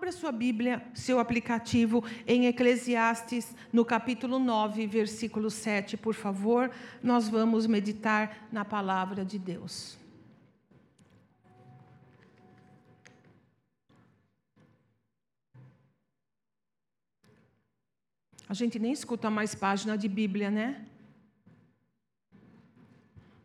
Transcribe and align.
Abra 0.00 0.12
sua 0.12 0.32
Bíblia, 0.32 0.82
seu 0.94 1.18
aplicativo, 1.18 2.02
em 2.26 2.46
Eclesiastes, 2.46 3.54
no 3.70 3.84
capítulo 3.84 4.38
9, 4.38 4.86
versículo 4.86 5.50
7, 5.50 5.98
por 5.98 6.14
favor. 6.14 6.70
Nós 7.02 7.28
vamos 7.28 7.66
meditar 7.66 8.48
na 8.50 8.64
palavra 8.64 9.26
de 9.26 9.38
Deus. 9.38 9.98
A 18.48 18.54
gente 18.54 18.78
nem 18.78 18.92
escuta 18.92 19.28
mais 19.28 19.54
página 19.54 19.98
de 19.98 20.08
Bíblia, 20.08 20.50
né? 20.50 20.82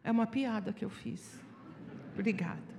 É 0.01 0.09
uma 0.09 0.25
piada 0.25 0.71
que 0.71 0.85
eu 0.85 0.89
fiz. 0.89 1.37
Obrigada. 2.13 2.74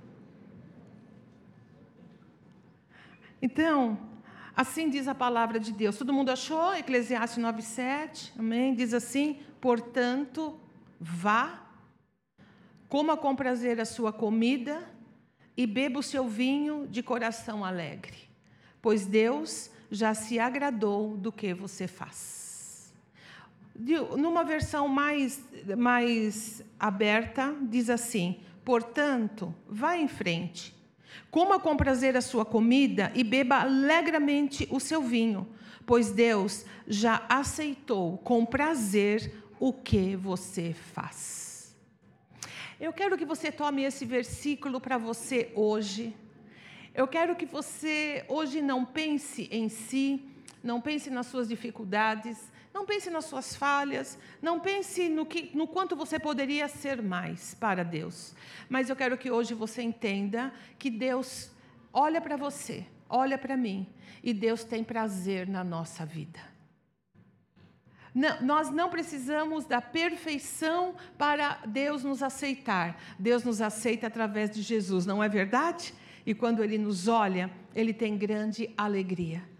Então, 3.41 3.97
assim 4.55 4.89
diz 4.89 5.07
a 5.07 5.15
palavra 5.15 5.59
de 5.59 5.71
Deus. 5.71 5.97
Todo 5.97 6.13
mundo 6.13 6.29
achou? 6.29 6.73
Eclesiastes 6.75 7.37
9:7. 7.37 8.33
Amém? 8.37 8.73
Diz 8.73 8.93
assim: 8.93 9.39
"Portanto, 9.61 10.59
vá, 10.99 11.61
coma 12.89 13.15
com 13.15 13.35
prazer 13.35 13.79
a 13.79 13.85
sua 13.85 14.11
comida 14.11 14.81
e 15.55 15.67
beba 15.67 15.99
o 15.99 16.03
seu 16.03 16.27
vinho 16.27 16.87
de 16.87 17.03
coração 17.03 17.63
alegre, 17.63 18.17
pois 18.81 19.05
Deus 19.05 19.69
já 19.89 20.13
se 20.13 20.39
agradou 20.39 21.15
do 21.15 21.31
que 21.31 21.53
você 21.53 21.87
faz." 21.87 22.93
Numa 24.17 24.43
versão 24.43 24.87
mais, 24.87 25.39
mais 25.77 26.63
aberta, 26.79 27.55
diz 27.61 27.91
assim: 27.91 28.39
portanto, 28.65 29.53
vá 29.67 29.95
em 29.95 30.07
frente, 30.07 30.75
Coma 31.29 31.59
com 31.59 31.75
prazer 31.75 32.15
a 32.15 32.21
sua 32.21 32.45
comida 32.45 33.11
e 33.15 33.23
beba 33.23 33.61
alegremente 33.61 34.67
o 34.71 34.79
seu 34.79 35.01
vinho, 35.01 35.47
pois 35.85 36.11
Deus 36.11 36.65
já 36.87 37.25
aceitou 37.29 38.17
com 38.19 38.45
prazer 38.45 39.31
o 39.59 39.73
que 39.73 40.15
você 40.15 40.73
faz. 40.73 41.75
Eu 42.79 42.93
quero 42.93 43.17
que 43.17 43.25
você 43.25 43.51
tome 43.51 43.83
esse 43.83 44.05
versículo 44.05 44.79
para 44.79 44.97
você 44.97 45.51
hoje. 45.55 46.15
Eu 46.93 47.07
quero 47.07 47.35
que 47.35 47.45
você 47.45 48.23
hoje 48.27 48.61
não 48.61 48.85
pense 48.85 49.47
em 49.51 49.67
si, 49.67 50.23
não 50.63 50.79
pense 50.79 51.09
nas 51.09 51.27
suas 51.27 51.47
dificuldades, 51.47 52.51
não 52.77 52.85
pense 52.85 53.09
nas 53.09 53.25
suas 53.25 53.55
falhas, 53.55 54.19
não 54.39 54.59
pense 54.59 55.09
no, 55.09 55.25
que, 55.25 55.49
no 55.57 55.67
quanto 55.67 55.95
você 55.95 56.19
poderia 56.19 56.67
ser 56.67 57.01
mais 57.01 57.55
para 57.55 57.83
Deus. 57.83 58.35
Mas 58.69 58.87
eu 58.87 58.95
quero 58.95 59.17
que 59.17 59.31
hoje 59.31 59.55
você 59.55 59.81
entenda 59.81 60.53
que 60.77 60.91
Deus 60.91 61.49
olha 61.91 62.21
para 62.21 62.37
você, 62.37 62.85
olha 63.09 63.35
para 63.35 63.57
mim, 63.57 63.87
e 64.21 64.31
Deus 64.31 64.63
tem 64.63 64.83
prazer 64.83 65.47
na 65.47 65.63
nossa 65.63 66.05
vida. 66.05 66.39
Não, 68.13 68.41
nós 68.43 68.69
não 68.69 68.91
precisamos 68.91 69.65
da 69.65 69.81
perfeição 69.81 70.93
para 71.17 71.55
Deus 71.65 72.03
nos 72.03 72.21
aceitar. 72.21 73.01
Deus 73.17 73.43
nos 73.43 73.59
aceita 73.59 74.05
através 74.05 74.51
de 74.51 74.61
Jesus, 74.61 75.03
não 75.03 75.23
é 75.23 75.27
verdade? 75.27 75.95
E 76.23 76.35
quando 76.35 76.63
Ele 76.63 76.77
nos 76.77 77.07
olha, 77.07 77.49
Ele 77.73 77.91
tem 77.91 78.15
grande 78.15 78.71
alegria 78.77 79.56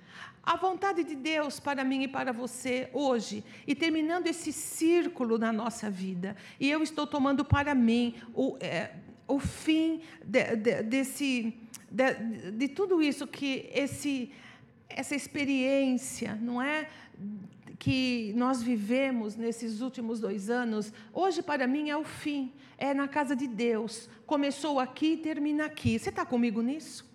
a 0.47 0.55
vontade 0.55 1.03
de 1.03 1.13
Deus 1.13 1.59
para 1.59 1.83
mim 1.83 2.03
e 2.03 2.07
para 2.07 2.31
você 2.31 2.89
hoje, 2.93 3.43
e 3.67 3.75
terminando 3.75 4.27
esse 4.27 4.53
círculo 4.53 5.37
na 5.37 5.51
nossa 5.51 5.89
vida. 5.89 6.37
E 6.57 6.71
eu 6.71 6.81
estou 6.81 7.05
tomando 7.05 7.43
para 7.43 7.75
mim 7.75 8.15
o, 8.33 8.55
é, 8.61 8.91
o 9.27 9.39
fim 9.39 9.99
de, 10.23 10.55
de, 10.55 10.83
desse, 10.83 11.53
de, 11.91 12.51
de 12.53 12.67
tudo 12.69 13.01
isso 13.03 13.27
que 13.27 13.69
esse, 13.73 14.31
essa 14.87 15.13
experiência, 15.13 16.39
não 16.41 16.61
é? 16.61 16.87
que 17.77 18.33
nós 18.35 18.63
vivemos 18.63 19.35
nesses 19.35 19.81
últimos 19.81 20.21
dois 20.21 20.49
anos, 20.49 20.93
hoje 21.13 21.43
para 21.43 21.67
mim 21.67 21.89
é 21.89 21.97
o 21.97 22.05
fim, 22.05 22.53
é 22.77 22.93
na 22.93 23.07
casa 23.07 23.35
de 23.35 23.47
Deus. 23.47 24.09
Começou 24.25 24.79
aqui 24.79 25.13
e 25.13 25.17
termina 25.17 25.65
aqui. 25.65 25.99
Você 25.99 26.09
está 26.09 26.25
comigo 26.25 26.61
nisso? 26.61 27.05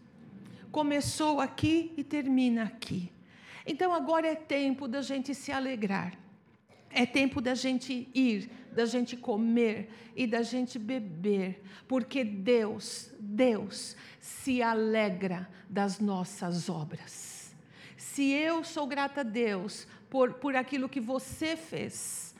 Começou 0.70 1.40
aqui 1.40 1.92
e 1.96 2.04
termina 2.04 2.64
aqui. 2.64 3.11
Então 3.66 3.92
agora 3.92 4.26
é 4.26 4.34
tempo 4.34 4.88
da 4.88 5.02
gente 5.02 5.34
se 5.34 5.52
alegrar. 5.52 6.12
É 6.90 7.06
tempo 7.06 7.40
da 7.40 7.54
gente 7.54 8.08
ir, 8.14 8.50
da 8.72 8.84
gente 8.84 9.16
comer 9.16 9.88
e 10.14 10.26
da 10.26 10.42
gente 10.42 10.78
beber, 10.78 11.62
porque 11.88 12.22
Deus, 12.22 13.10
Deus 13.18 13.96
se 14.20 14.62
alegra 14.62 15.48
das 15.68 15.98
nossas 15.98 16.68
obras. 16.68 17.54
Se 17.96 18.30
eu 18.30 18.62
sou 18.62 18.86
grata 18.86 19.20
a 19.20 19.24
Deus 19.24 19.86
por, 20.10 20.34
por 20.34 20.54
aquilo 20.54 20.86
que 20.86 21.00
você 21.00 21.56
fez, 21.56 22.34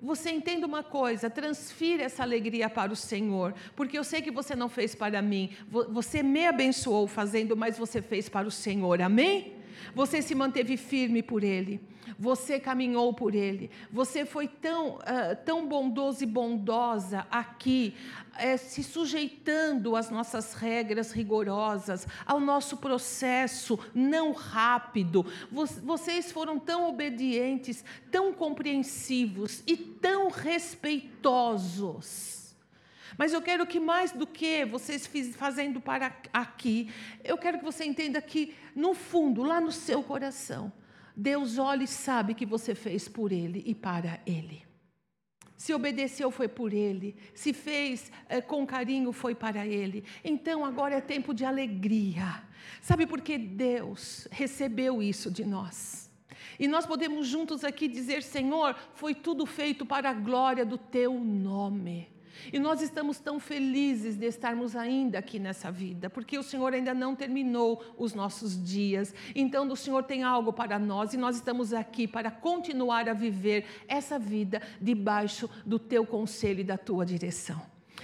você 0.00 0.32
entenda 0.32 0.66
uma 0.66 0.82
coisa, 0.82 1.30
transfira 1.30 2.02
essa 2.02 2.24
alegria 2.24 2.68
para 2.68 2.92
o 2.92 2.96
Senhor, 2.96 3.54
porque 3.76 3.96
eu 3.96 4.02
sei 4.02 4.20
que 4.20 4.32
você 4.32 4.56
não 4.56 4.68
fez 4.68 4.96
para 4.96 5.22
mim, 5.22 5.50
você 5.68 6.24
me 6.24 6.44
abençoou 6.44 7.06
fazendo, 7.06 7.56
mas 7.56 7.78
você 7.78 8.02
fez 8.02 8.28
para 8.28 8.48
o 8.48 8.50
Senhor, 8.50 9.00
amém? 9.00 9.61
Você 9.94 10.22
se 10.22 10.34
manteve 10.34 10.76
firme 10.76 11.22
por 11.22 11.44
Ele. 11.44 11.80
Você 12.18 12.58
caminhou 12.60 13.14
por 13.14 13.34
Ele. 13.34 13.70
Você 13.90 14.24
foi 14.24 14.48
tão, 14.48 14.96
uh, 14.96 15.36
tão 15.44 15.66
bondoso 15.66 16.22
e 16.22 16.26
bondosa 16.26 17.26
aqui, 17.30 17.94
uh, 18.34 18.58
se 18.58 18.82
sujeitando 18.82 19.96
às 19.96 20.10
nossas 20.10 20.52
regras 20.54 21.12
rigorosas, 21.12 22.06
ao 22.26 22.40
nosso 22.40 22.76
processo 22.76 23.78
não 23.94 24.32
rápido. 24.32 25.24
Vocês 25.50 26.32
foram 26.32 26.58
tão 26.58 26.88
obedientes, 26.88 27.84
tão 28.10 28.32
compreensivos 28.32 29.62
e 29.66 29.76
tão 29.76 30.30
respeitosos. 30.30 32.41
Mas 33.16 33.32
eu 33.32 33.42
quero 33.42 33.66
que 33.66 33.78
mais 33.78 34.12
do 34.12 34.26
que 34.26 34.64
vocês 34.64 35.08
fazendo 35.34 35.80
para 35.80 36.16
aqui, 36.32 36.90
eu 37.24 37.36
quero 37.36 37.58
que 37.58 37.64
você 37.64 37.84
entenda 37.84 38.20
que 38.20 38.54
no 38.74 38.94
fundo, 38.94 39.42
lá 39.42 39.60
no 39.60 39.72
seu 39.72 40.02
coração, 40.02 40.72
Deus 41.16 41.58
olha 41.58 41.84
e 41.84 41.88
sabe 41.88 42.34
que 42.34 42.46
você 42.46 42.74
fez 42.74 43.08
por 43.08 43.32
ele 43.32 43.62
e 43.66 43.74
para 43.74 44.20
ele. 44.26 44.64
Se 45.56 45.72
obedeceu 45.72 46.30
foi 46.30 46.48
por 46.48 46.72
ele, 46.72 47.14
se 47.34 47.52
fez 47.52 48.10
é, 48.28 48.40
com 48.40 48.66
carinho 48.66 49.12
foi 49.12 49.32
para 49.34 49.64
ele. 49.64 50.02
Então 50.24 50.64
agora 50.64 50.96
é 50.96 51.00
tempo 51.00 51.32
de 51.32 51.44
alegria. 51.44 52.42
Sabe 52.80 53.06
por 53.06 53.20
que 53.20 53.38
Deus 53.38 54.26
recebeu 54.32 55.00
isso 55.00 55.30
de 55.30 55.44
nós? 55.44 56.10
E 56.58 56.66
nós 56.66 56.84
podemos 56.84 57.28
juntos 57.28 57.62
aqui 57.62 57.86
dizer: 57.86 58.22
Senhor, 58.22 58.74
foi 58.94 59.14
tudo 59.14 59.46
feito 59.46 59.86
para 59.86 60.10
a 60.10 60.14
glória 60.14 60.66
do 60.66 60.76
teu 60.76 61.18
nome. 61.20 62.08
E 62.52 62.58
nós 62.58 62.80
estamos 62.80 63.18
tão 63.18 63.38
felizes 63.38 64.16
de 64.16 64.26
estarmos 64.26 64.74
ainda 64.76 65.18
aqui 65.18 65.38
nessa 65.38 65.70
vida, 65.70 66.10
porque 66.10 66.38
o 66.38 66.42
Senhor 66.42 66.72
ainda 66.72 66.94
não 66.94 67.14
terminou 67.14 67.82
os 67.98 68.14
nossos 68.14 68.62
dias. 68.62 69.14
Então, 69.34 69.66
o 69.68 69.76
Senhor 69.76 70.02
tem 70.02 70.22
algo 70.22 70.52
para 70.52 70.78
nós 70.78 71.14
e 71.14 71.16
nós 71.16 71.36
estamos 71.36 71.72
aqui 71.72 72.06
para 72.06 72.30
continuar 72.30 73.08
a 73.08 73.12
viver 73.12 73.64
essa 73.86 74.18
vida 74.18 74.60
debaixo 74.80 75.48
do 75.64 75.78
teu 75.78 76.06
conselho 76.06 76.60
e 76.60 76.64
da 76.64 76.78
tua 76.78 77.04
direção. 77.04 77.60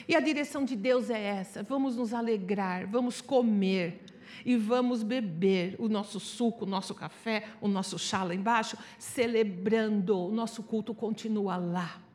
E 0.07 0.15
a 0.15 0.21
direção 0.21 0.65
de 0.65 0.77
Deus 0.77 1.11
é 1.11 1.21
essa: 1.21 1.63
vamos 1.63 1.97
nos 1.97 2.15
alegrar, 2.15 2.87
vamos 2.87 3.21
comer 3.21 4.05
e 4.45 4.57
vamos 4.57 5.03
beber 5.03 5.77
o 5.79 5.89
nosso 5.89 6.21
suco, 6.21 6.65
o 6.65 6.69
nosso 6.69 6.95
café, 6.95 7.49
o 7.61 7.69
nosso 7.69 7.99
chá 7.99 8.23
lá 8.23 8.35
embaixo, 8.35 8.77
celebrando. 8.99 10.19
O 10.19 10.31
nosso 10.33 10.63
culto 10.63 10.95
continua 10.95 11.57
lá. 11.57 12.08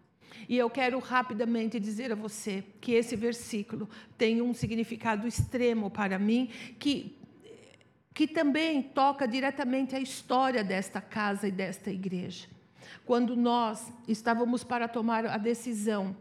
E 0.48 0.58
eu 0.58 0.70
quero 0.70 1.00
rapidamente 1.00 1.80
dizer 1.80 2.12
a 2.12 2.16
você 2.16 2.64
que 2.82 2.94
esse 2.94 3.16
versículo 3.16 3.90
tem 4.18 4.42
um 4.42 4.54
significado 4.54 5.28
extremo 5.28 5.90
para 5.90 6.20
mim, 6.20 6.50
que, 6.80 7.18
que 8.14 8.28
também 8.28 8.82
toca 8.82 9.28
diretamente 9.28 9.96
a 9.96 10.00
história 10.00 10.64
desta 10.64 11.02
casa 11.02 11.48
e 11.48 11.52
desta 11.52 11.92
igreja. 11.92 12.48
Quando 13.06 13.36
nós 13.36 13.92
estávamos 14.08 14.64
para 14.64 14.88
tomar 14.88 15.26
a 15.26 15.38
decisão 15.38 16.16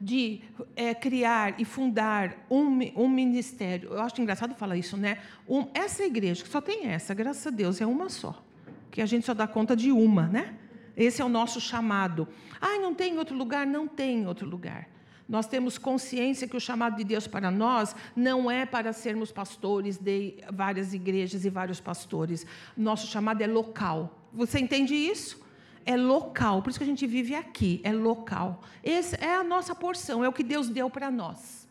de 0.00 0.40
é, 0.76 0.94
criar 0.94 1.58
e 1.58 1.64
fundar 1.64 2.46
um, 2.50 2.78
um, 2.94 3.08
ministério. 3.08 3.92
Eu 3.92 4.00
acho 4.00 4.20
engraçado 4.20 4.54
falar 4.54 4.76
isso, 4.76 4.96
né? 4.96 5.18
Um, 5.48 5.66
essa 5.72 6.04
igreja, 6.04 6.42
que 6.42 6.48
só 6.48 6.60
tem 6.60 6.86
essa, 6.86 7.14
graças 7.14 7.46
a 7.46 7.50
Deus, 7.50 7.80
é 7.80 7.86
uma 7.86 8.10
só. 8.10 8.44
Que 8.90 9.00
a 9.00 9.06
gente 9.06 9.24
só 9.24 9.32
dá 9.32 9.46
conta 9.46 9.74
de 9.74 9.90
uma, 9.90 10.26
né? 10.26 10.54
Esse 10.96 11.20
é 11.20 11.24
o 11.24 11.28
nosso 11.28 11.60
chamado. 11.60 12.28
Ah, 12.60 12.78
não 12.78 12.94
tem 12.94 13.18
outro 13.18 13.36
lugar? 13.36 13.66
Não 13.66 13.86
tem 13.86 14.26
outro 14.26 14.48
lugar. 14.48 14.88
Nós 15.28 15.46
temos 15.46 15.78
consciência 15.78 16.46
que 16.46 16.56
o 16.56 16.60
chamado 16.60 16.96
de 16.96 17.04
Deus 17.04 17.26
para 17.26 17.50
nós 17.50 17.96
não 18.14 18.50
é 18.50 18.66
para 18.66 18.92
sermos 18.92 19.32
pastores 19.32 19.96
de 19.96 20.36
várias 20.52 20.92
igrejas 20.92 21.44
e 21.44 21.50
vários 21.50 21.80
pastores. 21.80 22.46
Nosso 22.76 23.06
chamado 23.06 23.40
é 23.40 23.46
local. 23.46 24.28
Você 24.32 24.58
entende 24.58 24.94
isso? 24.94 25.42
É 25.86 25.96
local, 25.96 26.62
por 26.62 26.70
isso 26.70 26.78
que 26.78 26.84
a 26.84 26.88
gente 26.88 27.06
vive 27.06 27.34
aqui, 27.34 27.80
é 27.84 27.92
local. 27.92 28.62
Essa 28.82 29.16
é 29.16 29.34
a 29.34 29.44
nossa 29.44 29.74
porção, 29.74 30.24
é 30.24 30.28
o 30.28 30.32
que 30.32 30.42
Deus 30.42 30.68
deu 30.68 30.88
para 30.88 31.10
nós. 31.10 31.68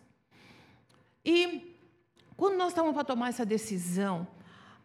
E 1.25 1.75
quando 2.37 2.55
nós 2.55 2.69
estávamos 2.69 2.93
para 2.93 3.03
tomar 3.03 3.29
essa 3.29 3.45
decisão, 3.45 4.27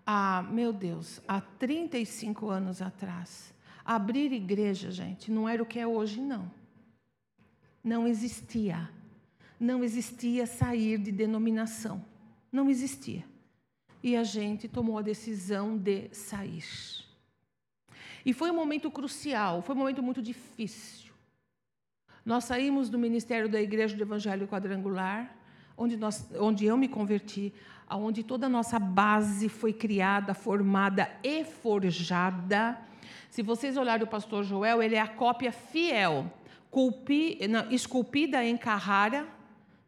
há, 0.06 0.42
meu 0.50 0.72
Deus, 0.72 1.20
há 1.28 1.40
35 1.40 2.48
anos 2.48 2.80
atrás, 2.80 3.52
abrir 3.88 4.30
igreja, 4.34 4.90
gente, 4.90 5.30
não 5.30 5.48
era 5.48 5.62
o 5.62 5.66
que 5.66 5.78
é 5.78 5.86
hoje, 5.86 6.20
não. 6.20 6.50
Não 7.82 8.06
existia. 8.06 8.90
Não 9.58 9.82
existia 9.82 10.44
sair 10.46 10.98
de 10.98 11.10
denominação. 11.10 12.04
Não 12.52 12.68
existia. 12.68 13.24
E 14.02 14.14
a 14.14 14.22
gente 14.24 14.68
tomou 14.68 14.98
a 14.98 15.02
decisão 15.02 15.78
de 15.78 16.10
sair. 16.12 16.66
E 18.26 18.34
foi 18.34 18.50
um 18.50 18.54
momento 18.54 18.90
crucial, 18.90 19.62
foi 19.62 19.74
um 19.74 19.78
momento 19.78 20.02
muito 20.02 20.20
difícil. 20.20 21.10
Nós 22.26 22.44
saímos 22.44 22.90
do 22.90 22.98
ministério 22.98 23.48
da 23.48 23.58
Igreja 23.58 23.96
do 23.96 24.02
Evangelho 24.02 24.46
Quadrangular, 24.46 25.34
onde, 25.78 25.96
nós, 25.96 26.28
onde 26.38 26.66
eu 26.66 26.76
me 26.76 26.88
converti, 26.88 27.54
onde 27.90 28.22
toda 28.22 28.46
a 28.46 28.48
nossa 28.48 28.78
base 28.78 29.48
foi 29.48 29.72
criada, 29.72 30.34
formada 30.34 31.10
e 31.22 31.44
forjada. 31.44 32.78
Se 33.30 33.42
vocês 33.42 33.76
olharem 33.76 34.04
o 34.04 34.08
pastor 34.08 34.44
Joel, 34.44 34.82
ele 34.82 34.94
é 34.94 35.00
a 35.00 35.06
cópia 35.06 35.52
fiel, 35.52 36.30
culpi, 36.70 37.38
não, 37.48 37.70
esculpida 37.70 38.44
em 38.44 38.56
Carrara. 38.56 39.26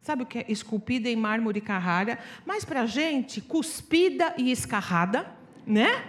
Sabe 0.01 0.23
o 0.23 0.25
que 0.25 0.39
é 0.39 0.45
esculpida 0.47 1.09
em 1.09 1.15
mármore 1.15 1.61
Carrara? 1.61 2.17
Mas 2.45 2.65
para 2.65 2.81
a 2.81 2.85
gente, 2.85 3.39
cuspida 3.39 4.33
e 4.37 4.51
escarrada, 4.51 5.31
né? 5.65 6.03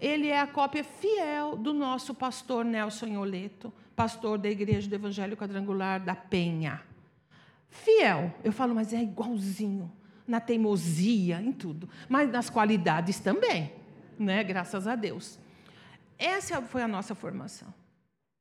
Ele 0.00 0.28
é 0.28 0.40
a 0.40 0.46
cópia 0.46 0.82
fiel 0.82 1.56
do 1.56 1.72
nosso 1.72 2.14
pastor 2.14 2.64
Nelson 2.64 3.16
Oleto, 3.16 3.72
pastor 3.94 4.38
da 4.38 4.48
Igreja 4.48 4.88
do 4.88 4.94
Evangelho 4.94 5.36
Quadrangular 5.36 6.00
da 6.00 6.16
Penha. 6.16 6.82
Fiel. 7.68 8.34
Eu 8.42 8.50
falo, 8.50 8.74
mas 8.74 8.92
é 8.92 9.00
igualzinho. 9.00 9.92
Na 10.30 10.40
teimosia, 10.40 11.40
em 11.40 11.52
tudo. 11.52 11.88
Mas 12.08 12.30
nas 12.30 12.48
qualidades 12.48 13.18
também. 13.18 13.72
Né? 14.18 14.44
Graças 14.44 14.86
a 14.86 14.94
Deus. 14.94 15.38
Essa 16.16 16.62
foi 16.62 16.82
a 16.82 16.88
nossa 16.88 17.14
formação. 17.14 17.72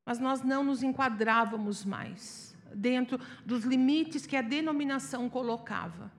Mas 0.06 0.20
nós 0.20 0.44
não 0.44 0.64
nos 0.64 0.84
enquadrávamos 0.84 1.84
mais 1.84 2.56
dentro 2.74 3.20
dos 3.46 3.64
limites 3.64 4.26
que 4.26 4.36
a 4.36 4.42
denominação 4.42 5.30
colocava. 5.30 6.12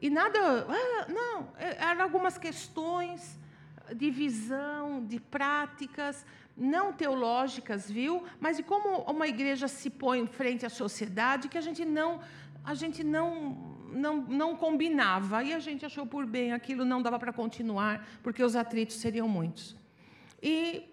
E 0.00 0.08
nada, 0.08 0.38
ah, 0.68 1.06
não, 1.12 1.48
é, 1.58 1.76
eram 1.84 2.02
algumas 2.02 2.38
questões 2.38 3.38
de 3.94 4.10
visão, 4.10 5.04
de 5.04 5.20
práticas, 5.20 6.24
não 6.56 6.92
teológicas, 6.92 7.90
viu? 7.90 8.24
Mas 8.40 8.56
de 8.56 8.62
como 8.62 9.02
uma 9.02 9.26
igreja 9.26 9.68
se 9.68 9.90
põe 9.90 10.26
frente 10.26 10.64
à 10.64 10.70
sociedade 10.70 11.48
que 11.48 11.58
a 11.58 11.60
gente 11.60 11.84
não 11.84 12.20
a 12.64 12.74
gente 12.74 13.04
não 13.04 13.75
não, 13.96 14.20
não 14.22 14.56
combinava 14.56 15.42
e 15.42 15.52
a 15.52 15.58
gente 15.58 15.84
achou 15.84 16.06
por 16.06 16.26
bem 16.26 16.52
aquilo 16.52 16.84
não 16.84 17.02
dava 17.02 17.18
para 17.18 17.32
continuar 17.32 18.06
porque 18.22 18.42
os 18.42 18.54
atritos 18.54 18.96
seriam 18.96 19.28
muitos. 19.28 19.76
E 20.42 20.84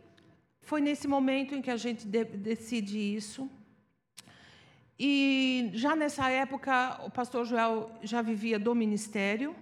foi 0.62 0.82
nesse 0.82 1.08
momento 1.08 1.54
em 1.54 1.62
que 1.62 1.70
a 1.70 1.78
gente 1.78 2.08
de, 2.08 2.24
decide 2.24 2.98
isso. 2.98 3.50
E 4.98 5.70
já 5.74 5.96
nessa 5.96 6.30
época 6.30 7.02
o 7.06 7.10
pastor 7.10 7.46
Joel 7.46 7.92
já 8.02 8.22
vivia 8.22 8.58
do 8.58 8.74
ministério 8.74 9.56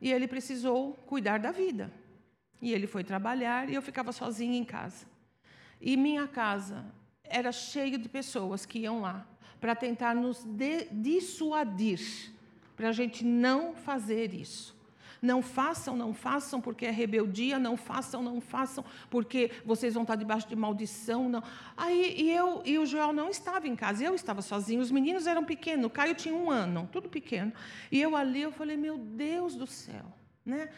e 0.00 0.12
ele 0.12 0.28
precisou 0.28 0.94
cuidar 1.06 1.38
da 1.38 1.50
vida. 1.50 1.90
E 2.60 2.72
ele 2.72 2.86
foi 2.86 3.02
trabalhar 3.02 3.68
e 3.68 3.74
eu 3.74 3.82
ficava 3.82 4.12
sozinha 4.12 4.56
em 4.56 4.64
casa. 4.64 5.06
E 5.80 5.96
minha 5.96 6.28
casa 6.28 6.84
era 7.24 7.50
cheia 7.50 7.98
de 7.98 8.08
pessoas 8.08 8.66
que 8.66 8.80
iam 8.80 9.00
lá 9.00 9.26
para 9.60 9.74
tentar 9.76 10.14
nos 10.14 10.44
dissuadir, 10.90 12.32
para 12.82 12.88
a 12.88 12.92
gente 12.92 13.24
não 13.24 13.76
fazer 13.76 14.34
isso. 14.34 14.76
Não 15.22 15.40
façam, 15.40 15.96
não 15.96 16.12
façam 16.12 16.60
porque 16.60 16.84
é 16.84 16.90
rebeldia, 16.90 17.56
não 17.56 17.76
façam, 17.76 18.20
não 18.20 18.40
façam 18.40 18.84
porque 19.08 19.52
vocês 19.64 19.94
vão 19.94 20.02
estar 20.02 20.16
debaixo 20.16 20.48
de 20.48 20.56
maldição. 20.56 21.28
Não. 21.28 21.44
Aí 21.76 22.12
e 22.18 22.28
eu 22.32 22.60
e 22.64 22.80
o 22.80 22.84
Joel 22.84 23.12
não 23.12 23.28
estava 23.28 23.68
em 23.68 23.76
casa, 23.76 24.02
eu 24.02 24.16
estava 24.16 24.42
sozinho. 24.42 24.80
Os 24.80 24.90
meninos 24.90 25.28
eram 25.28 25.44
pequenos, 25.44 25.86
o 25.86 25.90
Caio 25.90 26.16
tinha 26.16 26.34
um 26.34 26.50
ano, 26.50 26.88
tudo 26.90 27.08
pequeno. 27.08 27.52
E 27.88 28.02
eu 28.02 28.16
ali, 28.16 28.42
eu 28.42 28.50
falei, 28.50 28.76
meu 28.76 28.98
Deus 28.98 29.54
do 29.54 29.68
céu. 29.68 30.06
Né? 30.44 30.68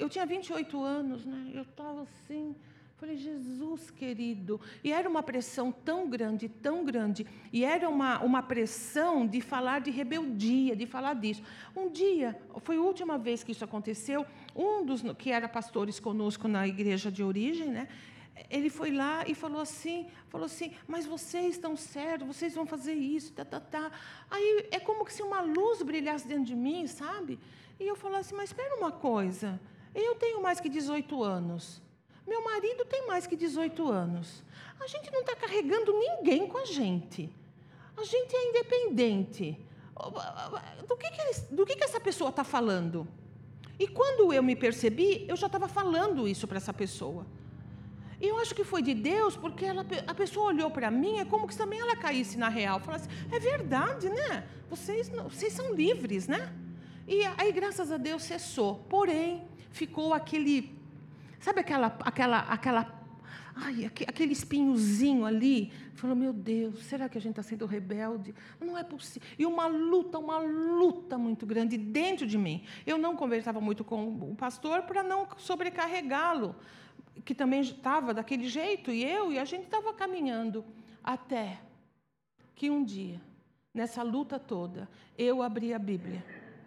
Eu 0.00 0.08
tinha 0.08 0.26
28 0.26 0.82
anos, 0.82 1.24
né? 1.24 1.52
eu 1.54 1.62
estava 1.62 2.02
assim. 2.02 2.56
Falei, 2.98 3.18
Jesus 3.18 3.90
querido. 3.90 4.58
E 4.82 4.90
era 4.90 5.06
uma 5.06 5.22
pressão 5.22 5.70
tão 5.70 6.08
grande, 6.08 6.48
tão 6.48 6.82
grande. 6.82 7.26
E 7.52 7.62
era 7.62 7.90
uma, 7.90 8.20
uma 8.20 8.42
pressão 8.42 9.26
de 9.26 9.42
falar 9.42 9.82
de 9.82 9.90
rebeldia, 9.90 10.74
de 10.74 10.86
falar 10.86 11.12
disso. 11.14 11.42
Um 11.76 11.90
dia, 11.90 12.40
foi 12.62 12.76
a 12.76 12.80
última 12.80 13.18
vez 13.18 13.44
que 13.44 13.52
isso 13.52 13.62
aconteceu, 13.62 14.24
um 14.54 14.82
dos 14.82 15.02
que 15.18 15.30
era 15.30 15.46
pastores 15.46 16.00
conosco 16.00 16.48
na 16.48 16.66
igreja 16.66 17.12
de 17.12 17.22
origem, 17.22 17.68
né? 17.68 17.86
Ele 18.50 18.70
foi 18.70 18.90
lá 18.90 19.24
e 19.26 19.34
falou 19.34 19.60
assim, 19.60 20.06
falou 20.30 20.46
assim, 20.46 20.72
mas 20.88 21.04
vocês 21.04 21.54
estão 21.56 21.76
certos, 21.76 22.26
vocês 22.26 22.54
vão 22.54 22.64
fazer 22.64 22.94
isso, 22.94 23.30
tá, 23.34 23.44
tá, 23.44 23.60
tá. 23.60 23.92
Aí 24.30 24.68
é 24.70 24.80
como 24.80 25.06
se 25.10 25.22
uma 25.22 25.42
luz 25.42 25.82
brilhasse 25.82 26.26
dentro 26.26 26.44
de 26.44 26.54
mim, 26.54 26.86
sabe? 26.86 27.38
E 27.78 27.86
eu 27.86 27.94
falei 27.94 28.20
assim, 28.20 28.34
mas 28.34 28.50
espera 28.50 28.74
uma 28.76 28.92
coisa, 28.92 29.60
eu 29.94 30.14
tenho 30.14 30.42
mais 30.42 30.60
que 30.60 30.68
18 30.70 31.22
anos. 31.22 31.84
Meu 32.26 32.42
marido 32.42 32.84
tem 32.84 33.06
mais 33.06 33.26
que 33.26 33.36
18 33.36 33.88
anos. 33.90 34.42
A 34.80 34.86
gente 34.86 35.10
não 35.12 35.20
está 35.20 35.36
carregando 35.36 35.92
ninguém 35.92 36.46
com 36.48 36.58
a 36.58 36.64
gente. 36.64 37.30
A 37.96 38.04
gente 38.04 38.34
é 38.34 38.48
independente. 38.50 39.58
Do 40.86 40.96
que, 40.96 41.10
que, 41.10 41.54
do 41.54 41.64
que, 41.64 41.76
que 41.76 41.84
essa 41.84 42.00
pessoa 42.00 42.30
está 42.30 42.44
falando? 42.44 43.06
E 43.78 43.86
quando 43.86 44.32
eu 44.32 44.42
me 44.42 44.56
percebi, 44.56 45.24
eu 45.28 45.36
já 45.36 45.46
estava 45.46 45.68
falando 45.68 46.26
isso 46.26 46.46
para 46.46 46.56
essa 46.56 46.72
pessoa. 46.72 47.26
E 48.20 48.26
eu 48.28 48.38
acho 48.38 48.54
que 48.54 48.64
foi 48.64 48.80
de 48.80 48.94
Deus, 48.94 49.36
porque 49.36 49.64
ela, 49.64 49.84
a 50.06 50.14
pessoa 50.14 50.46
olhou 50.46 50.70
para 50.70 50.90
mim, 50.90 51.18
é 51.18 51.24
como 51.24 51.50
se 51.50 51.58
também 51.58 51.78
ela 51.78 51.94
caísse 51.94 52.38
na 52.38 52.48
real. 52.48 52.80
Falasse, 52.80 53.08
é 53.30 53.38
verdade, 53.38 54.08
né? 54.08 54.46
Vocês, 54.70 55.08
vocês 55.08 55.52
são 55.52 55.74
livres, 55.74 56.26
né? 56.26 56.52
E 57.06 57.22
aí, 57.36 57.52
graças 57.52 57.92
a 57.92 57.98
Deus, 57.98 58.22
cessou. 58.22 58.76
Porém, 58.88 59.46
ficou 59.70 60.14
aquele. 60.14 60.74
Sabe 61.46 61.60
aquela. 61.60 61.96
aquela, 62.00 62.38
aquela 62.40 63.00
ai, 63.54 63.84
aquele 63.84 64.32
espinhozinho 64.32 65.24
ali? 65.24 65.70
Falou, 65.94 66.16
meu 66.16 66.32
Deus, 66.32 66.84
será 66.86 67.08
que 67.08 67.16
a 67.16 67.20
gente 67.20 67.38
está 67.38 67.42
sendo 67.44 67.66
rebelde? 67.66 68.34
Não 68.60 68.76
é 68.76 68.82
possível. 68.82 69.28
E 69.38 69.46
uma 69.46 69.68
luta, 69.68 70.18
uma 70.18 70.38
luta 70.38 71.16
muito 71.16 71.46
grande 71.46 71.78
dentro 71.78 72.26
de 72.26 72.36
mim. 72.36 72.64
Eu 72.84 72.98
não 72.98 73.14
conversava 73.14 73.60
muito 73.60 73.84
com 73.84 74.08
o 74.32 74.34
pastor 74.34 74.82
para 74.82 75.04
não 75.04 75.28
sobrecarregá-lo, 75.36 76.56
que 77.24 77.32
também 77.32 77.60
estava 77.60 78.12
daquele 78.12 78.48
jeito, 78.48 78.90
e 78.90 79.04
eu, 79.04 79.30
e 79.30 79.38
a 79.38 79.44
gente 79.44 79.66
estava 79.66 79.94
caminhando. 79.94 80.64
Até 81.00 81.60
que 82.56 82.68
um 82.70 82.82
dia, 82.82 83.20
nessa 83.72 84.02
luta 84.02 84.36
toda, 84.36 84.88
eu 85.16 85.42
abri 85.42 85.72
a 85.72 85.78
Bíblia 85.78 86.24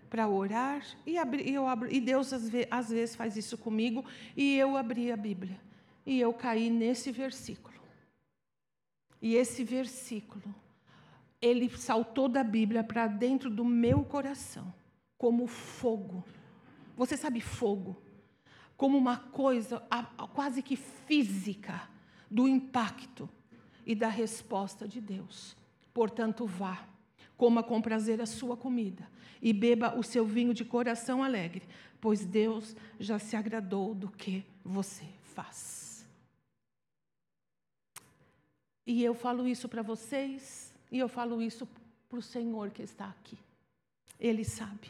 para 0.09 0.27
orar 0.27 0.83
e, 1.05 1.17
abri, 1.17 1.53
eu 1.53 1.67
abri, 1.67 1.95
e 1.95 2.01
Deus 2.01 2.33
às, 2.33 2.49
ve, 2.49 2.67
às 2.69 2.89
vezes 2.89 3.15
faz 3.15 3.37
isso 3.37 3.57
comigo 3.57 4.03
e 4.35 4.57
eu 4.57 4.75
abri 4.75 5.11
a 5.11 5.17
Bíblia 5.17 5.59
e 6.05 6.19
eu 6.19 6.33
caí 6.33 6.69
nesse 6.69 7.11
versículo. 7.11 7.77
E 9.21 9.35
esse 9.35 9.63
versículo, 9.63 10.55
ele 11.41 11.69
saltou 11.69 12.27
da 12.27 12.43
Bíblia 12.43 12.83
para 12.83 13.05
dentro 13.05 13.49
do 13.49 13.63
meu 13.63 14.03
coração, 14.03 14.73
como 15.17 15.45
fogo. 15.45 16.25
Você 16.97 17.15
sabe 17.15 17.41
fogo? 17.41 18.01
Como 18.75 18.97
uma 18.97 19.17
coisa 19.17 19.83
quase 20.33 20.63
que 20.63 20.75
física 20.75 21.87
do 22.31 22.47
impacto 22.47 23.29
e 23.85 23.93
da 23.93 24.07
resposta 24.07 24.87
de 24.87 24.99
Deus. 24.99 25.55
Portanto, 25.93 26.45
vá 26.47 26.88
coma 27.39 27.63
com 27.63 27.81
prazer 27.81 28.21
a 28.21 28.25
sua 28.25 28.57
comida 28.57 29.09
e 29.41 29.53
beba 29.53 29.97
o 29.97 30.03
seu 30.03 30.25
vinho 30.25 30.53
de 30.53 30.65
coração 30.65 31.23
alegre, 31.23 31.63
pois 32.01 32.25
Deus 32.25 32.75
já 32.99 33.17
se 33.17 33.33
agradou 33.33 33.95
do 33.95 34.09
que 34.09 34.43
você 34.61 35.05
faz. 35.23 36.05
E 38.85 39.01
eu 39.01 39.13
falo 39.13 39.47
isso 39.47 39.69
para 39.69 39.81
vocês, 39.81 40.73
e 40.91 40.99
eu 40.99 41.07
falo 41.07 41.41
isso 41.41 41.65
para 42.09 42.19
o 42.19 42.21
Senhor 42.21 42.71
que 42.71 42.81
está 42.81 43.05
aqui. 43.05 43.37
Ele 44.19 44.43
sabe. 44.43 44.89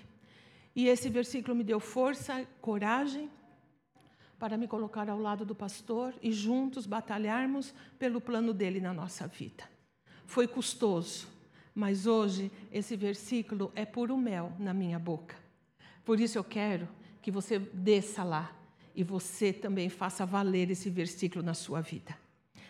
E 0.75 0.87
esse 0.87 1.07
versículo 1.07 1.55
me 1.55 1.63
deu 1.63 1.79
força, 1.79 2.47
coragem 2.59 3.29
para 4.39 4.57
me 4.57 4.67
colocar 4.67 5.07
ao 5.07 5.19
lado 5.19 5.45
do 5.45 5.53
pastor 5.53 6.15
e 6.19 6.31
juntos 6.31 6.87
batalharmos 6.87 7.75
pelo 7.99 8.19
plano 8.19 8.55
dele 8.55 8.79
na 8.79 8.93
nossa 8.93 9.27
vida. 9.27 9.69
Foi 10.25 10.47
custoso, 10.47 11.27
mas 11.73 12.05
hoje 12.05 12.51
esse 12.71 12.95
versículo 12.95 13.71
é 13.75 13.85
puro 13.85 14.17
mel 14.17 14.53
na 14.59 14.73
minha 14.73 14.99
boca. 14.99 15.35
Por 16.03 16.19
isso 16.19 16.37
eu 16.37 16.43
quero 16.43 16.87
que 17.21 17.31
você 17.31 17.59
desça 17.59 18.23
lá 18.23 18.55
e 18.95 19.03
você 19.03 19.53
também 19.53 19.89
faça 19.89 20.25
valer 20.25 20.71
esse 20.71 20.89
versículo 20.89 21.43
na 21.43 21.53
sua 21.53 21.81
vida. 21.81 22.17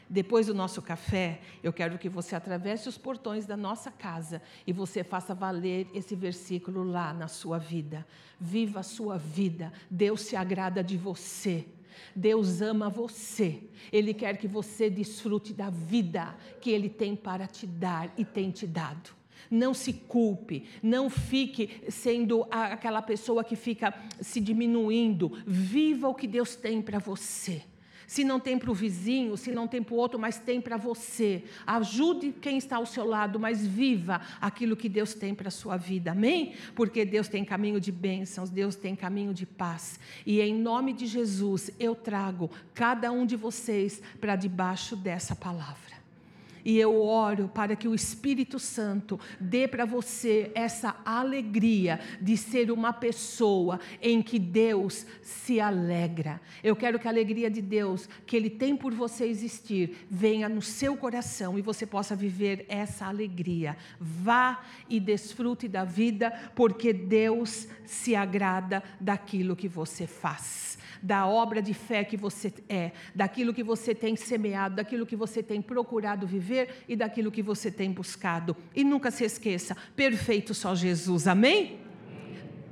Depois 0.10 0.48
do 0.48 0.56
nosso 0.56 0.82
café, 0.82 1.40
eu 1.62 1.72
quero 1.72 2.00
que 2.00 2.10
você 2.10 2.36
atravesse 2.36 2.90
os 2.90 2.98
portões 2.98 3.46
da 3.46 3.56
nossa 3.56 3.92
casa 3.92 4.42
e 4.66 4.74
você 4.74 5.04
faça 5.04 5.36
valer 5.36 5.88
esse 5.94 6.16
versículo 6.16 6.84
lá 6.84 7.14
na 7.14 7.28
sua 7.28 7.60
vida. 7.60 8.06
Viva 8.40 8.80
a 8.80 8.84
sua 8.84 9.20
vida. 9.20 9.72
Deus 9.90 10.22
se 10.22 10.36
agrada 10.36 10.84
de 10.84 10.98
você. 10.98 11.68
Deus 12.16 12.62
ama 12.62 12.90
você. 12.90 13.64
Ele 13.92 14.14
quer 14.14 14.38
que 14.38 14.48
você 14.48 14.90
desfrute 14.90 15.54
da 15.54 15.70
vida 15.70 16.36
que 16.62 16.70
Ele 16.70 16.90
tem 16.90 17.16
para 17.16 17.48
te 17.48 17.66
dar 17.66 18.14
e 18.18 18.26
tem 18.26 18.52
te 18.52 18.68
dado. 18.68 19.12
Não 19.50 19.74
se 19.74 19.94
culpe, 19.94 20.66
não 20.84 21.10
fique 21.10 21.84
sendo 21.90 22.46
aquela 22.52 23.02
pessoa 23.02 23.44
que 23.44 23.56
fica 23.56 23.94
se 24.22 24.40
diminuindo. 24.40 25.32
Viva 25.46 26.08
o 26.08 26.14
que 26.16 26.28
Deus 26.28 26.56
tem 26.56 26.82
para 26.82 27.00
você. 27.00 27.64
Se 28.08 28.24
não 28.24 28.40
tem 28.40 28.58
para 28.58 28.72
o 28.72 28.74
vizinho, 28.74 29.38
se 29.38 29.52
não 29.52 29.68
tem 29.68 29.84
para 29.84 29.94
o 29.94 29.98
outro, 29.98 30.20
mas 30.20 30.40
tem 30.40 30.60
para 30.60 30.78
você. 30.78 31.44
Ajude 31.66 32.34
quem 32.42 32.58
está 32.58 32.78
ao 32.78 32.86
seu 32.86 33.06
lado, 33.06 33.40
mas 33.40 33.66
viva 33.66 34.22
aquilo 34.42 34.76
que 34.76 34.90
Deus 34.90 35.14
tem 35.14 35.36
para 35.36 35.50
a 35.50 35.52
sua 35.52 35.78
vida. 35.78 36.12
Amém? 36.12 36.54
Porque 36.76 37.06
Deus 37.06 37.28
tem 37.28 37.46
caminho 37.46 37.80
de 37.80 37.92
bênçãos, 37.92 38.50
Deus 38.50 38.76
tem 38.76 38.96
caminho 38.96 39.34
de 39.34 39.46
paz. 39.46 40.00
E 40.26 40.42
em 40.42 40.54
nome 40.54 40.94
de 40.94 41.06
Jesus, 41.06 41.72
eu 41.80 41.94
trago 41.94 42.50
cada 42.74 43.12
um 43.12 43.26
de 43.26 43.36
vocês 43.36 44.02
para 44.20 44.36
debaixo 44.36 44.96
dessa 44.96 45.36
palavra. 45.36 45.99
E 46.64 46.78
eu 46.78 47.02
oro 47.02 47.48
para 47.48 47.76
que 47.76 47.88
o 47.88 47.96
Espírito 47.96 48.60
Santo 48.60 49.20
dê 49.40 49.68
para 49.68 49.86
você 49.86 50.52
essa 50.54 50.96
alegria 51.06 52.00
de 52.22 52.36
ser 52.38 52.72
uma 52.72 52.94
pessoa 52.94 53.80
em 54.02 54.22
que 54.22 54.38
Deus 54.38 55.06
se 55.22 55.60
alegra. 55.60 56.42
Eu 56.64 56.76
quero 56.76 57.00
que 57.00 57.08
a 57.08 57.12
alegria 57.12 57.50
de 57.50 57.62
Deus, 57.62 58.08
que 58.26 58.36
Ele 58.36 58.50
tem 58.50 58.76
por 58.76 58.94
você 58.94 59.26
existir, 59.26 60.08
venha 60.10 60.50
no 60.50 60.62
seu 60.62 60.96
coração 60.96 61.58
e 61.58 61.62
você 61.62 61.86
possa 61.86 62.16
viver 62.16 62.66
essa 62.70 63.06
alegria. 63.06 63.78
Vá 64.00 64.64
e 64.90 65.00
desfrute 65.00 65.68
da 65.68 65.84
vida, 65.84 66.32
porque 66.56 66.94
Deus 66.94 67.68
se 67.86 68.16
agrada 68.16 68.84
daquilo 69.00 69.56
que 69.56 69.68
você 69.68 70.06
faz 70.06 70.70
da 71.02 71.28
obra 71.28 71.62
de 71.62 71.74
fé 71.74 72.04
que 72.04 72.18
você 72.18 72.54
é, 72.68 72.92
daquilo 73.16 73.54
que 73.54 73.64
você 73.64 73.96
tem 73.96 74.16
semeado, 74.16 74.76
daquilo 74.76 75.06
que 75.06 75.16
você 75.16 75.42
tem 75.42 75.62
procurado 75.62 76.28
viver 76.50 76.84
e 76.88 76.96
daquilo 76.96 77.32
que 77.32 77.44
você 77.44 77.70
tem 77.70 77.92
buscado. 77.92 78.58
E 78.76 78.84
nunca 78.84 79.12
se 79.12 79.24
esqueça: 79.24 79.78
perfeito 79.96 80.54
só 80.54 80.74
Jesus, 80.74 81.28
amém? 81.28 81.80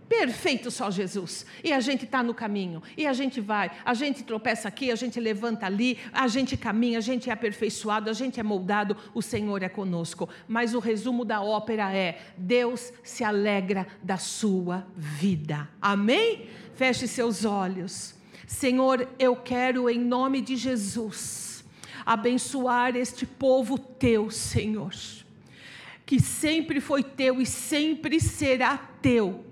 Perfeito 0.09 0.71
só 0.71 0.89
Jesus. 0.89 1.45
E 1.61 1.73
a 1.73 1.81
gente 1.81 2.05
está 2.05 2.23
no 2.23 2.33
caminho. 2.33 2.81
E 2.95 3.05
a 3.05 3.11
gente 3.11 3.41
vai. 3.41 3.69
A 3.83 3.93
gente 3.93 4.23
tropeça 4.23 4.69
aqui, 4.69 4.89
a 4.89 4.95
gente 4.95 5.19
levanta 5.19 5.65
ali, 5.65 5.97
a 6.13 6.29
gente 6.29 6.55
caminha, 6.55 6.97
a 6.97 7.01
gente 7.01 7.29
é 7.29 7.33
aperfeiçoado, 7.33 8.09
a 8.09 8.13
gente 8.13 8.39
é 8.39 8.43
moldado. 8.43 8.95
O 9.13 9.21
Senhor 9.21 9.61
é 9.61 9.69
conosco. 9.69 10.29
Mas 10.47 10.73
o 10.73 10.79
resumo 10.79 11.25
da 11.25 11.41
ópera 11.41 11.93
é: 11.93 12.21
Deus 12.37 12.93
se 13.03 13.21
alegra 13.23 13.85
da 14.01 14.17
sua 14.17 14.87
vida. 14.95 15.67
Amém? 15.81 16.47
Feche 16.73 17.05
seus 17.05 17.43
olhos. 17.43 18.15
Senhor, 18.47 19.05
eu 19.19 19.35
quero 19.35 19.89
em 19.89 19.99
nome 19.99 20.39
de 20.39 20.55
Jesus 20.55 21.36
abençoar 22.07 22.95
este 22.95 23.25
povo 23.25 23.77
teu, 23.77 24.31
Senhor, 24.31 24.93
que 26.05 26.21
sempre 26.21 26.79
foi 26.79 27.03
teu 27.03 27.41
e 27.41 27.45
sempre 27.45 28.21
será 28.21 28.77
teu 28.77 29.43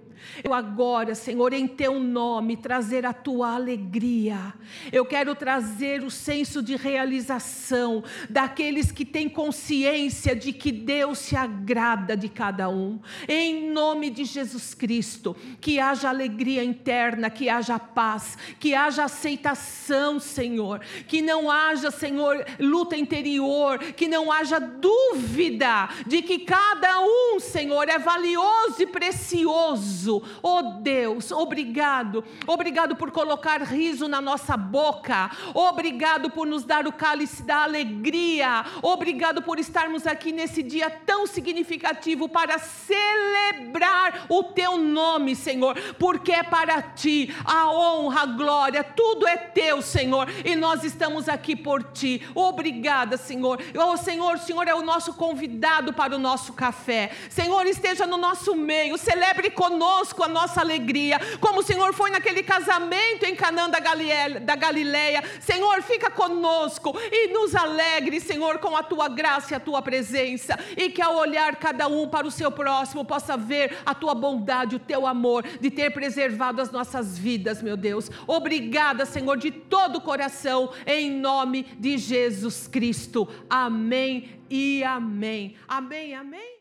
eu 0.44 0.54
agora, 0.54 1.16
Senhor, 1.16 1.54
em 1.54 1.68
teu 1.68 2.00
nome, 2.00 2.58
trazer 2.58 3.06
a 3.06 3.14
tua 3.14 3.56
alegria. 3.56 4.54
Eu 4.92 5.06
quero 5.06 5.34
trazer 5.36 6.04
o 6.04 6.12
senso 6.12 6.62
de 6.62 6.76
realização 6.76 8.04
daqueles 8.30 8.92
que 8.92 9.06
têm 9.06 9.30
consciência 9.30 10.36
de 10.36 10.52
que 10.52 10.72
Deus 10.72 11.20
se 11.20 11.36
agrada 11.36 12.18
de 12.18 12.28
cada 12.28 12.70
um. 12.70 13.00
Em 13.28 13.72
nome 13.72 14.10
de 14.10 14.26
Jesus 14.26 14.74
Cristo, 14.74 15.36
que 15.62 15.80
haja 15.80 16.10
alegria 16.10 16.64
interna, 16.64 17.30
que 17.30 17.50
haja 17.50 17.80
paz, 17.80 18.38
que 18.60 18.74
haja 18.74 19.06
aceitação, 19.06 20.20
Senhor, 20.20 20.82
que 21.08 21.22
não 21.22 21.50
haja, 21.50 21.92
Senhor, 21.92 22.46
luta 22.60 22.98
interior, 22.98 23.80
que 23.80 24.08
não 24.08 24.32
haja 24.32 24.60
dúvida 24.60 25.90
de 26.06 26.22
que 26.22 26.40
cada 26.40 27.02
um, 27.02 27.40
Senhor, 27.40 27.88
é 27.88 27.98
valioso 27.98 28.82
e 28.82 28.88
precioso 28.88 30.25
Oh 30.42 30.80
Deus, 30.82 31.32
obrigado. 31.32 32.24
Obrigado 32.48 32.96
por 32.96 33.12
colocar 33.12 33.62
riso 33.62 34.08
na 34.08 34.22
nossa 34.22 34.58
boca. 34.58 35.30
Obrigado 35.54 36.30
por 36.30 36.46
nos 36.48 36.64
dar 36.64 36.88
o 36.88 36.94
cálice 36.94 37.44
da 37.44 37.64
alegria. 37.64 38.66
Obrigado 38.82 39.42
por 39.42 39.60
estarmos 39.60 40.08
aqui 40.08 40.32
nesse 40.32 40.62
dia 40.62 40.90
tão 40.90 41.28
significativo 41.28 42.28
para 42.28 42.58
celebrar 42.58 44.26
o 44.30 44.44
teu 44.44 44.78
nome, 44.78 45.36
Senhor, 45.36 45.76
porque 46.00 46.32
é 46.32 46.44
para 46.44 46.82
ti 46.82 47.34
a 47.44 47.70
honra, 47.72 48.22
a 48.22 48.26
glória, 48.26 48.84
tudo 48.84 49.28
é 49.28 49.36
teu, 49.36 49.82
Senhor, 49.82 50.28
e 50.44 50.56
nós 50.56 50.84
estamos 50.84 51.28
aqui 51.28 51.56
por 51.56 51.84
ti. 51.84 52.22
Obrigada, 52.34 53.18
Senhor. 53.18 53.60
Oh, 53.78 53.98
Senhor, 53.98 54.36
o 54.36 54.40
Senhor 54.40 54.68
é 54.68 54.74
o 54.74 54.82
nosso 54.82 55.14
convidado 55.14 55.94
para 55.94 56.16
o 56.16 56.20
nosso 56.20 56.54
café. 56.54 57.12
Senhor, 57.30 57.66
esteja 57.66 58.06
no 58.06 58.18
nosso 58.18 58.56
meio, 58.56 58.98
celebre 58.98 59.50
conosco 59.50 60.15
conosco 60.16 60.24
a 60.24 60.28
nossa 60.28 60.62
alegria, 60.62 61.20
como 61.40 61.60
o 61.60 61.64
Senhor 61.64 61.94
foi 61.94 62.10
naquele 62.10 62.42
casamento 62.42 63.24
em 63.26 63.36
Canaã 63.36 63.70
da 63.70 63.80
Galileia, 63.80 64.40
da 64.40 64.56
Galileia. 64.56 65.24
Senhor, 65.40 65.82
fica 65.84 66.10
conosco 66.10 66.96
e 67.12 67.28
nos 67.28 67.54
alegre, 67.54 68.20
Senhor, 68.20 68.60
com 68.60 68.76
a 68.76 68.82
tua 68.82 69.10
graça 69.10 69.54
e 69.54 69.56
a 69.56 69.60
tua 69.60 69.82
presença, 69.82 70.58
e 70.78 70.90
que 70.90 71.02
ao 71.02 71.16
olhar 71.16 71.58
cada 71.58 71.88
um 71.88 72.08
para 72.08 72.26
o 72.26 72.32
seu 72.32 72.52
próximo 72.52 73.04
possa 73.04 73.36
ver 73.36 73.78
a 73.86 73.94
tua 73.94 74.16
bondade, 74.16 74.76
o 74.76 74.80
teu 74.80 75.06
amor 75.06 75.44
de 75.60 75.70
ter 75.70 75.92
preservado 75.92 76.62
as 76.62 76.72
nossas 76.72 77.18
vidas, 77.18 77.62
meu 77.62 77.76
Deus. 77.76 78.10
Obrigada, 78.26 79.06
Senhor, 79.06 79.38
de 79.38 79.52
todo 79.52 79.98
o 79.98 80.02
coração, 80.02 80.72
em 80.88 81.12
nome 81.12 81.64
de 81.78 81.98
Jesus 81.98 82.68
Cristo. 82.68 83.28
Amém 83.50 84.40
e 84.50 84.84
amém. 84.84 85.56
Amém, 85.68 86.16
amém. 86.16 86.55